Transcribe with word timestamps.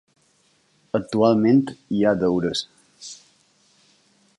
Actualment, 0.99 1.61
hi 1.99 2.03
ha 2.13 2.17
deures. 2.25 2.67